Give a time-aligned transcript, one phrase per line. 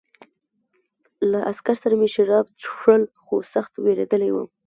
[1.29, 4.47] له عسکر سره مې شراب څښل خو سخت وېرېدلی وم